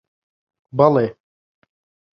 [0.77, 1.07] بەڵێ.